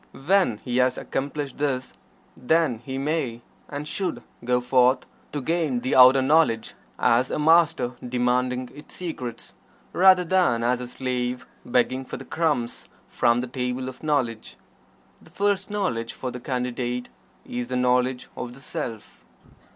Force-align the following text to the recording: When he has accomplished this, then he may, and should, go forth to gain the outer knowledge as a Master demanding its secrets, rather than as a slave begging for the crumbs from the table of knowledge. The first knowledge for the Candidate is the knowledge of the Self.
When 0.15 0.57
he 0.65 0.77
has 0.77 0.97
accomplished 0.97 1.59
this, 1.59 1.93
then 2.35 2.79
he 2.79 2.97
may, 2.97 3.43
and 3.69 3.87
should, 3.87 4.23
go 4.43 4.59
forth 4.59 5.05
to 5.31 5.41
gain 5.41 5.81
the 5.81 5.95
outer 5.95 6.23
knowledge 6.23 6.73
as 6.97 7.29
a 7.29 7.37
Master 7.37 7.91
demanding 8.09 8.71
its 8.73 8.95
secrets, 8.95 9.53
rather 9.93 10.23
than 10.23 10.63
as 10.63 10.81
a 10.81 10.87
slave 10.87 11.45
begging 11.63 12.03
for 12.03 12.17
the 12.17 12.25
crumbs 12.25 12.89
from 13.07 13.41
the 13.41 13.47
table 13.47 13.87
of 13.87 14.01
knowledge. 14.01 14.57
The 15.21 15.29
first 15.29 15.69
knowledge 15.69 16.13
for 16.13 16.31
the 16.31 16.39
Candidate 16.39 17.09
is 17.45 17.67
the 17.67 17.75
knowledge 17.75 18.27
of 18.35 18.53
the 18.53 18.59
Self. 18.59 19.23